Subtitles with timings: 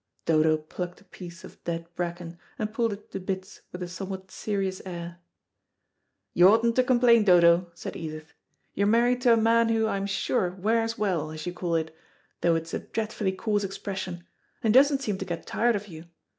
[0.25, 4.31] Dodo plucked a piece of dead bracken, and pulled it to bits with a somewhat
[4.31, 5.19] serious air.
[6.33, 8.33] "You oughtn't to complain, Dodo," said Edith.
[8.73, 11.95] "You're married to a man who, I am sure, wears well, as you call it,
[12.41, 14.25] though it's a dreadfully coarse expression,
[14.63, 16.05] and he doesn't seem to get tired of you.